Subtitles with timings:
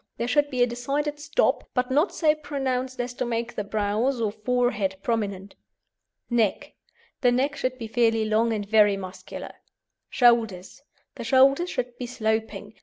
[0.17, 4.19] There should be a decided "stop," but not so pronounced as to make the brows
[4.19, 5.53] or forehead prominent.
[6.27, 6.73] NECK
[7.21, 9.53] The neck should be fairly long and very muscular.
[10.09, 10.81] SHOULDERS
[11.13, 12.73] The shoulders should be sloping.